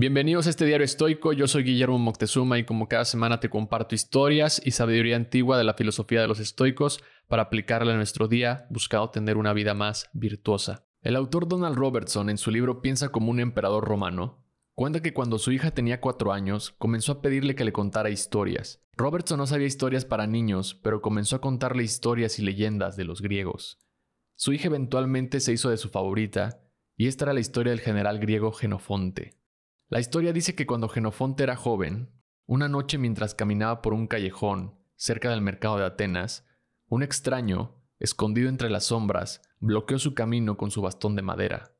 [0.00, 3.94] Bienvenidos a este diario estoico, yo soy Guillermo Moctezuma y como cada semana te comparto
[3.94, 8.66] historias y sabiduría antigua de la filosofía de los estoicos para aplicarla en nuestro día
[8.70, 10.86] buscando tener una vida más virtuosa.
[11.02, 14.42] El autor Donald Robertson en su libro Piensa como un emperador romano
[14.74, 18.82] cuenta que cuando su hija tenía cuatro años comenzó a pedirle que le contara historias.
[18.96, 23.20] Robertson no sabía historias para niños, pero comenzó a contarle historias y leyendas de los
[23.20, 23.78] griegos.
[24.34, 26.62] Su hija eventualmente se hizo de su favorita
[26.96, 29.39] y esta era la historia del general griego Genofonte.
[29.90, 32.12] La historia dice que cuando Genofonte era joven,
[32.46, 36.46] una noche mientras caminaba por un callejón cerca del mercado de Atenas,
[36.86, 41.74] un extraño, escondido entre las sombras, bloqueó su camino con su bastón de madera.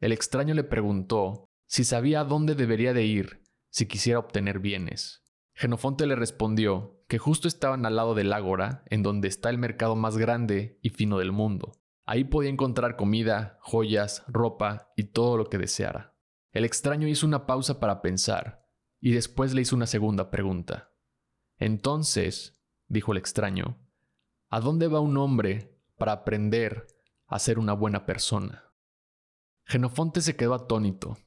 [0.00, 5.26] El extraño le preguntó si sabía a dónde debería de ir si quisiera obtener bienes.
[5.52, 9.96] Genofonte le respondió que justo estaban al lado del ágora, en donde está el mercado
[9.96, 11.72] más grande y fino del mundo.
[12.06, 16.09] Ahí podía encontrar comida, joyas, ropa y todo lo que deseara.
[16.52, 18.66] El extraño hizo una pausa para pensar
[19.00, 20.90] y después le hizo una segunda pregunta.
[21.58, 23.78] Entonces, dijo el extraño,
[24.48, 26.88] ¿a dónde va un hombre para aprender
[27.28, 28.64] a ser una buena persona?
[29.64, 31.18] Genofonte se quedó atónito.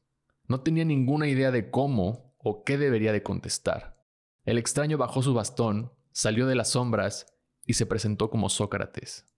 [0.48, 4.04] No tenía ninguna idea de cómo o qué debería de contestar.
[4.44, 7.28] El extraño bajó su bastón, salió de las sombras
[7.66, 9.34] y se presentó como Sócrates.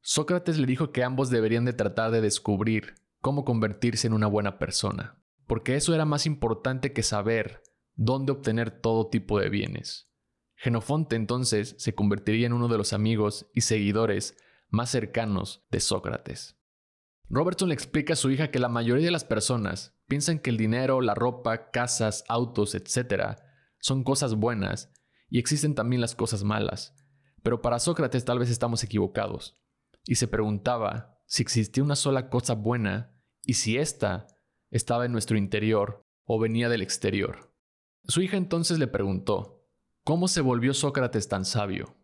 [0.00, 4.58] Sócrates le dijo que ambos deberían de tratar de descubrir cómo convertirse en una buena
[4.58, 5.19] persona
[5.50, 7.60] porque eso era más importante que saber
[7.96, 10.08] dónde obtener todo tipo de bienes.
[10.54, 14.36] Genofonte entonces se convertiría en uno de los amigos y seguidores
[14.68, 16.56] más cercanos de Sócrates.
[17.28, 20.56] Robertson le explica a su hija que la mayoría de las personas piensan que el
[20.56, 23.36] dinero, la ropa, casas, autos, etc.
[23.80, 24.92] son cosas buenas
[25.28, 26.94] y existen también las cosas malas.
[27.42, 29.60] Pero para Sócrates tal vez estamos equivocados.
[30.04, 34.28] Y se preguntaba si existía una sola cosa buena y si ésta
[34.70, 37.52] estaba en nuestro interior o venía del exterior.
[38.04, 39.66] Su hija entonces le preguntó,
[40.04, 41.96] ¿cómo se volvió Sócrates tan sabio?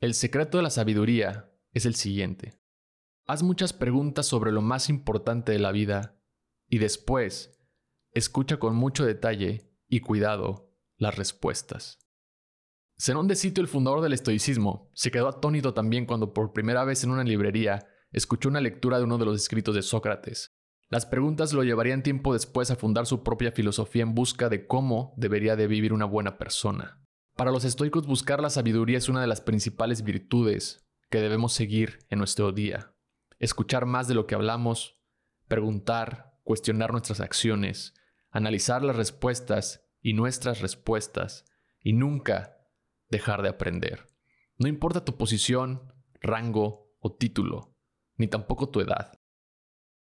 [0.00, 2.58] El secreto de la sabiduría es el siguiente.
[3.26, 6.20] Haz muchas preguntas sobre lo más importante de la vida
[6.68, 7.60] y después
[8.12, 11.98] escucha con mucho detalle y cuidado las respuestas.
[12.98, 17.02] Zenón de Sitio, el fundador del estoicismo, se quedó atónito también cuando por primera vez
[17.04, 20.54] en una librería escuchó una lectura de uno de los escritos de Sócrates,
[20.90, 25.14] las preguntas lo llevarían tiempo después a fundar su propia filosofía en busca de cómo
[25.16, 27.00] debería de vivir una buena persona.
[27.36, 32.00] Para los estoicos buscar la sabiduría es una de las principales virtudes que debemos seguir
[32.10, 32.92] en nuestro día.
[33.38, 35.00] Escuchar más de lo que hablamos,
[35.46, 37.94] preguntar, cuestionar nuestras acciones,
[38.32, 41.44] analizar las respuestas y nuestras respuestas,
[41.82, 42.58] y nunca
[43.10, 44.08] dejar de aprender.
[44.58, 47.76] No importa tu posición, rango o título,
[48.16, 49.19] ni tampoco tu edad.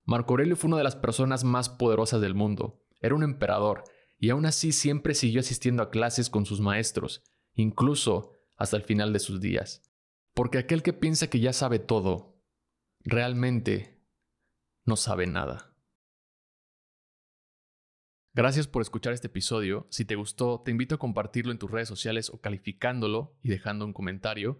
[0.10, 2.84] Marco Aurelio fue una de las personas más poderosas del mundo.
[3.00, 3.84] Era un emperador,
[4.18, 7.22] y aún así siempre siguió asistiendo a clases con sus maestros,
[7.54, 9.84] incluso hasta el final de sus días.
[10.34, 12.42] Porque aquel que piensa que ya sabe todo,
[13.02, 14.02] realmente
[14.84, 15.76] no sabe nada.
[18.34, 19.86] Gracias por escuchar este episodio.
[19.92, 23.86] Si te gustó, te invito a compartirlo en tus redes sociales o calificándolo y dejando
[23.86, 24.60] un comentario.